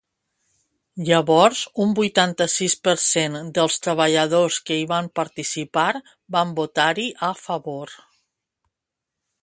Llavors 1.09 1.59
un 1.83 1.91
vuitanta-sis 1.99 2.77
per 2.87 2.95
cent 3.03 3.37
dels 3.59 3.77
treballadors 3.87 4.59
que 4.69 4.79
hi 4.81 4.89
van 4.95 5.13
participar 5.23 5.89
van 6.37 6.57
votar-hi 6.63 7.09
a 7.33 7.35
favor. 7.47 7.97